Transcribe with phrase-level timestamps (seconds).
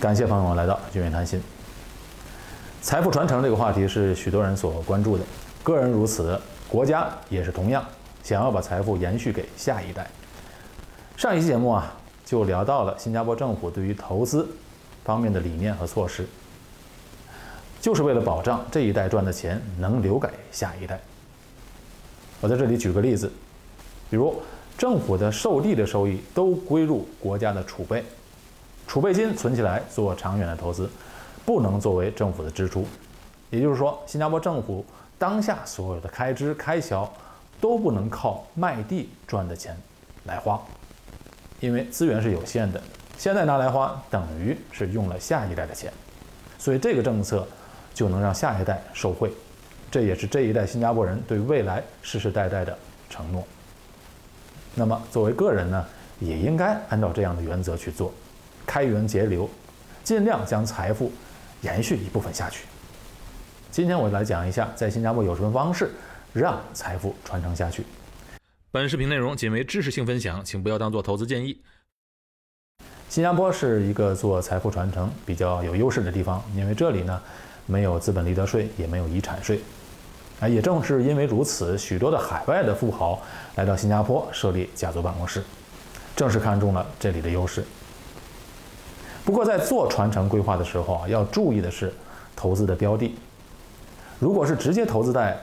[0.00, 1.38] 感谢朋友们来到君远谈心。
[2.80, 5.24] 财富传承这个话题是许多人所关注的，
[5.62, 7.84] 个人如此，国家也是同样
[8.22, 10.08] 想要把财富延续给下一代。
[11.18, 11.92] 上一期节目啊，
[12.24, 14.48] 就聊到了新加坡政府对于投资
[15.04, 16.26] 方面的理念和措施，
[17.78, 20.98] 就是为了保障这一代赚的钱能留给下一代。
[22.40, 23.30] 我在这里举个例子，
[24.08, 24.34] 比如
[24.78, 28.02] 政府的售地的收益都归入国家的储备。
[28.90, 30.90] 储备金存起来做长远的投资，
[31.46, 32.84] 不能作为政府的支出。
[33.48, 34.84] 也就是说，新加坡政府
[35.16, 37.08] 当下所有的开支开销
[37.60, 39.76] 都不能靠卖地赚的钱
[40.24, 40.60] 来花，
[41.60, 42.82] 因为资源是有限的。
[43.16, 45.92] 现在拿来花，等于是用了下一代的钱，
[46.58, 47.46] 所以这个政策
[47.94, 49.30] 就能让下一代受惠。
[49.88, 52.76] 这也是这一代新加坡人对未来世世代代的
[53.08, 53.44] 承诺。
[54.74, 55.86] 那么，作为个人呢，
[56.18, 58.12] 也应该按照这样的原则去做。
[58.70, 59.50] 开源节流，
[60.04, 61.10] 尽量将财富
[61.60, 62.66] 延续一部分下去。
[63.68, 65.90] 今天我来讲一下，在新加坡有什么方式
[66.32, 67.84] 让财富传承下去。
[68.70, 71.60] 本视频内容仅为知识性分享，请不要当做投资建议。
[73.08, 77.20] 新加坡是一个做财富传承比较有优势的地方，因为这里呢
[77.66, 79.60] 没有资本利得税，也没有遗产税。
[80.38, 83.20] 啊，也正是因为如此，许多的海外的富豪
[83.56, 85.42] 来到新加坡设立家族办公室，
[86.14, 87.64] 正是看中了这里的优势。
[89.24, 91.92] 不过，在做传承规划的时候啊，要注意的是
[92.34, 93.14] 投资的标的。
[94.18, 95.38] 如果是直接投资在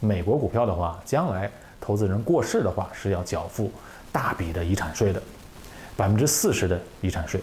[0.00, 3.70] 美国股票的话，将来投资人过世的话是要缴付
[4.10, 5.22] 大笔的遗产税的，
[5.96, 7.40] 百分之四十的遗产税。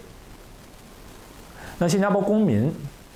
[1.78, 2.74] 那新加坡公民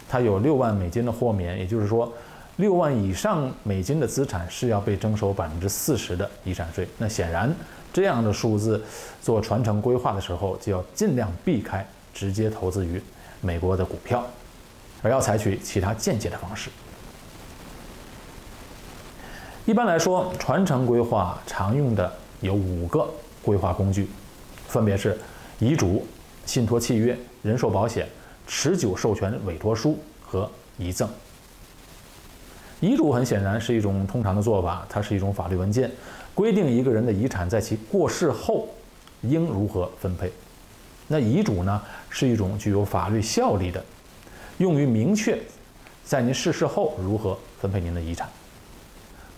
[0.10, 2.12] 他有六万美金的豁免，也就是说，
[2.58, 6.88] 六万以上美金的资产是要被征收百分之四十的遗产税。
[6.98, 7.54] 那显然，
[7.94, 8.84] 这样的数字
[9.22, 11.86] 做传承规划的时候就要尽量避开。
[12.18, 13.00] 直接投资于
[13.42, 14.26] 美国的股票，
[15.04, 16.72] 而要采取其他间接的方式。
[19.68, 23.08] 一般来说，传承规划常用的有五个
[23.44, 24.08] 规划工具，
[24.68, 25.16] 分别是
[25.60, 26.08] 遗嘱、
[26.44, 28.08] 信托契约、人寿保险、
[28.48, 30.50] 持久授权委托书和
[30.80, 31.08] 遗赠。
[32.80, 35.92] 遗嘱很显然是一种通常的做法，它是一种法律文件，
[36.34, 38.68] 规定一个人的遗产在其过世后
[39.22, 40.32] 应如何分配。
[41.08, 43.84] 那遗嘱呢，是一种具有法律效力的，
[44.58, 45.40] 用于明确
[46.04, 48.28] 在您逝世后如何分配您的遗产。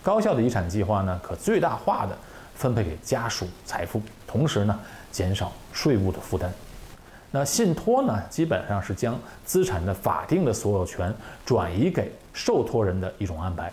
[0.02, 2.16] 高效的遗产计划呢，可最大化的
[2.56, 4.80] 分配给家属财富，同时呢，
[5.12, 6.52] 减少税务的负担。
[7.30, 11.14] 那信托呢，基本上是将资产的法定的所有权
[11.46, 13.72] 转移给受托人的一种安排，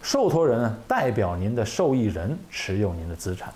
[0.00, 3.52] 受托人，代表您的受益人持有您的资产，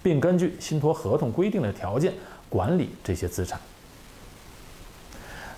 [0.00, 2.12] 并根据信托合同规定的条件。
[2.48, 3.58] 管理这些资产。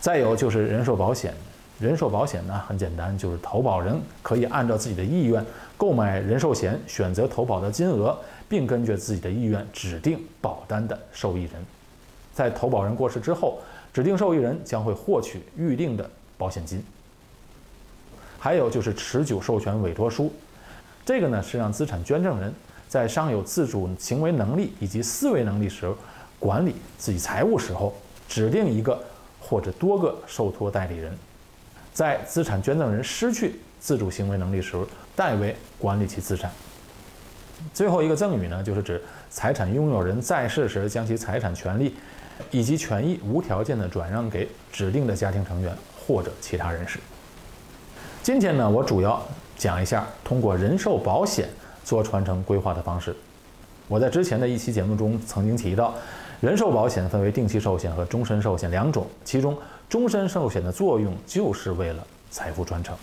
[0.01, 1.35] 再有就是人寿保险，
[1.79, 5.45] 人寿保险呢很简单，就是投保人可以按照自己的意愿
[5.77, 8.19] 购买人寿险，选择投保的金额，
[8.49, 11.53] 并根据自己的意愿指定保单的受益人。
[12.33, 13.59] 在投保人过世之后，
[13.93, 16.83] 指定受益人将会获取预定的保险金。
[18.39, 20.33] 还有就是持久授权委托书，
[21.05, 22.51] 这个呢是让资产捐赠人
[22.89, 25.93] 在尚有自主行为能力以及思维能力时。
[26.41, 27.95] 管理自己财务时候，
[28.27, 28.99] 指定一个
[29.39, 31.13] 或者多个受托代理人，
[31.93, 34.75] 在资产捐赠人失去自主行为能力时，
[35.15, 36.51] 代为管理其资产。
[37.75, 41.95] 最后一个赠与呢，就是指财产拥有人在世时将其财产权利
[42.51, 46.99] 以及权益无条件的转让给指定的家庭成员或者其他人士。
[48.23, 49.23] 今天呢，我主要
[49.59, 51.51] 讲一下通过人寿保险
[51.85, 53.15] 做传承规划的方式。
[53.89, 55.95] 我在之前的一期节目中曾经提到。
[56.41, 59.57] 人寿保险分为定期寿险和终身寿险两种，其中
[59.91, 62.97] 终身寿险的作用就是为了财富传承。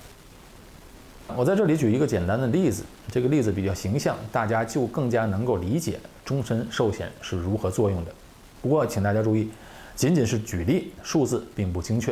[1.35, 8.11] 我在这里举一个简单的例子，这个例子比较形象，大家就更加能够理解终身寿险是如何作用的。
[8.59, 9.51] 不过，请大家注意，
[9.95, 12.11] 仅仅是举例，数字并不精确。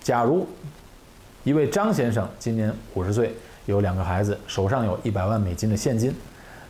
[0.00, 0.46] 假如
[1.42, 3.34] 一位张先生今年五十岁，
[3.66, 6.14] 有两个孩子，手上有一百万美金的现金，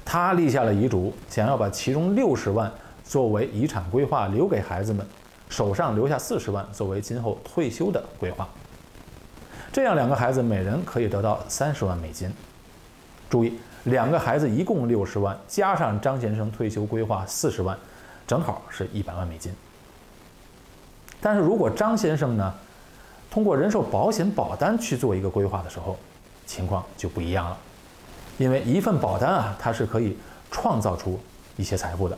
[0.06, 2.72] 他立下了遗嘱，想要把其中六十万。
[3.04, 5.06] 作为遗产规划留给孩子们，
[5.48, 8.48] 手上留下四十万作为今后退休的规划。
[9.72, 12.32] 这样两个孩子每人可以得到三十万美金。
[13.28, 17.76] 注意，两个孩子一共六十万，加上张先生退休规划四十万，
[18.26, 19.52] 正好是一百万美金。
[21.20, 22.54] 但是如果张先生呢，
[23.30, 25.96] 通过人寿保险保单去做一个规划的时候，
[26.46, 27.58] 情况就不一样了，
[28.38, 30.16] 因为一份保单啊，它是可以
[30.50, 31.18] 创造出
[31.56, 32.16] 一些财富的。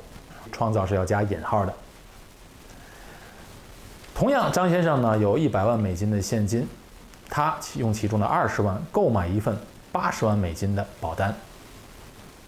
[0.53, 1.73] 创造是要加引号的。
[4.15, 6.67] 同样，张先生呢有一百万美金的现金，
[7.29, 9.57] 他用其中的二十万购买一份
[9.93, 11.35] 八十万美金的保单，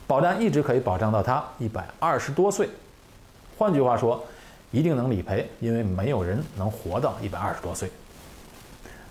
[0.07, 2.71] 保单一直可以保障到他一百二十多岁。
[3.59, 4.25] 换句话说，
[4.71, 7.91] 一定能理赔，因为没有人能活到一百二十多岁。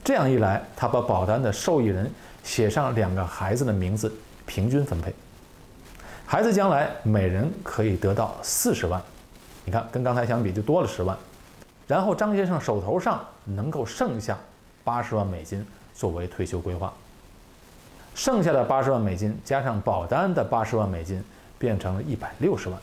[0.03, 2.09] 这样一来，他把保单的受益人
[2.43, 4.11] 写上两个孩子的名字，
[4.45, 5.13] 平均分配，
[6.29, 9.01] 孩子将来每人可以得到四十万。
[9.63, 11.17] 你看，跟刚才相比就多了十万。
[11.87, 14.37] 然后张先生手头上能够剩下
[14.83, 16.91] 八十万美金作为退休规划，
[18.13, 21.23] 剩下的八十万美金加上保单的八十万美金，
[21.57, 22.77] 变成了一百六十万。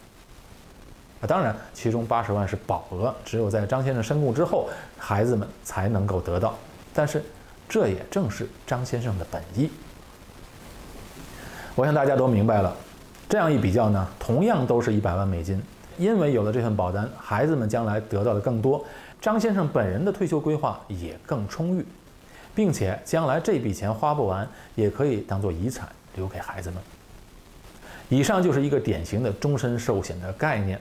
[1.21, 6.57] 啊，当然，其中八十万是保额，只有在张先生身故之后，孩子们才能够得到。
[6.95, 7.23] 但是，
[7.69, 9.71] 这也正是张先生的本意。
[11.75, 12.75] 我想大家都明白了，
[13.29, 15.61] 这样一比较呢，同样都是一百万美金。
[15.97, 18.85] 因为有了这份保单，孩子们将来得到的更多，
[19.21, 21.87] 张先生本人的退休规划也更充裕，
[22.53, 24.45] 并且将来这笔钱花不完，
[24.75, 26.81] 也可以当做遗产留给孩子们。
[28.09, 30.81] 以上就是一个典型的终身寿险的概念，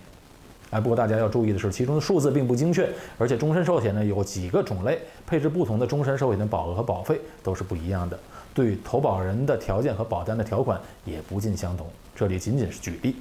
[0.72, 8.20] 哎，不过大家要注意的是，其中的数字并不精确，而且终身寿险呢有几个种类，配置不同的终身寿险的保额和保费都是不一样的，
[8.54, 11.88] 对投保人的条件和保单的条款也不尽相同。
[12.16, 13.16] 这里仅仅是举例。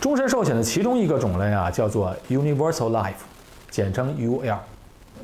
[0.00, 3.14] 终身寿险的其中一个种类啊，叫做 Universal Life，
[3.70, 4.58] 简称 UL，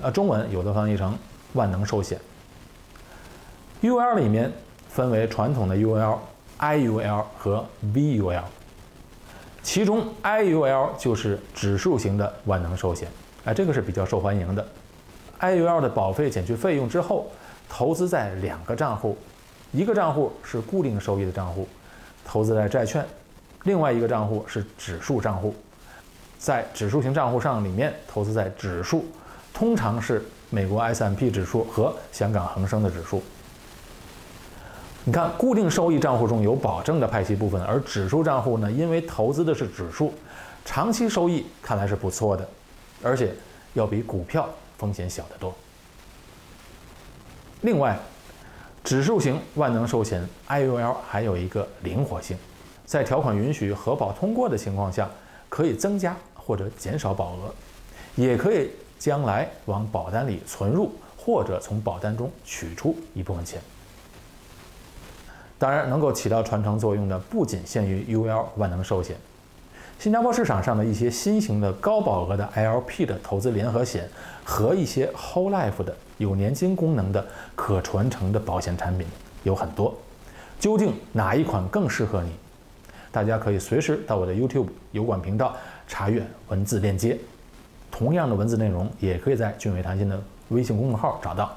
[0.00, 1.16] 呃，中文有的翻译成
[1.52, 2.18] 万能寿险。
[3.82, 4.50] UL 里面
[4.88, 6.18] 分为传统的 UL、
[6.58, 8.42] IUL 和 VUL，
[9.62, 13.08] 其中 IUL 就是指数型的万能寿险，
[13.44, 14.66] 哎，这个是比较受欢迎的。
[15.38, 17.30] IUL 的保费减去费用之后，
[17.74, 19.16] 投资在两个账户，
[19.72, 21.66] 一个账户是固定收益的账户，
[22.22, 23.02] 投资在债券。
[23.62, 25.54] 另外一个账户是指数账户，
[26.38, 29.06] 在指数型账户上里面投资在指数，
[29.54, 33.22] 通常是美国 S&P 指数和香港恒生的指数。
[35.04, 40.12] 你看，固定收益账户中有保证的派息部分，而指数账户呢，因为投资的是指数，
[40.66, 42.46] 长期收益看来是不错的，
[43.02, 43.32] 而且
[43.72, 44.46] 要比股票
[44.76, 45.54] 风险小得多。
[47.62, 47.96] 另外，
[48.84, 52.36] 指数型万能寿险 IUL 还有一个灵活性。
[52.84, 55.08] 在条款允许、核保通过的情况下，
[55.48, 57.54] 可以增加或者减少保额，
[58.16, 63.60] 也可以将来往保单里存入，或者从保单中取出一部分钱。
[65.56, 69.16] 当然，能够起到传承作用的不仅限于 UL 万能寿险，
[70.02, 74.08] 新加坡市场上的一些新型的高保额的 LP 的投资联合险
[74.42, 79.06] 和一些 Whole Life 的有年金功能的可传承的保险产品
[79.44, 79.96] 有很多。
[80.58, 82.32] 究竟哪一款更适合你？
[83.12, 85.54] 大家可以随时到我的 YouTube 油管频道
[85.86, 87.16] 查阅文字链接，
[87.88, 91.56] 同样的文字内容也可以在俊伟谈心的微信公众号找到，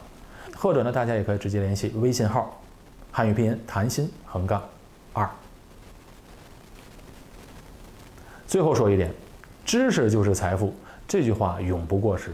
[0.56, 2.56] 或者呢，大家也可以直接联系微信号，
[3.12, 4.62] 汉语拼音谈心横杠
[5.14, 5.28] 二。
[8.48, 9.12] 最后说一点，
[9.66, 10.74] 知识就是财富，
[11.08, 12.32] 这句话永不过时，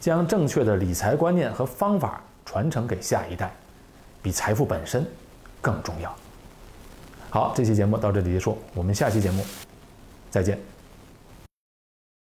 [0.00, 3.52] 将正确的理财观念和方法传承给下一代，
[4.22, 5.06] 比财富本身
[5.60, 6.14] 更重要。
[7.28, 9.44] 好，这期节目到这里结束，我们下期节目
[10.30, 10.58] 再见。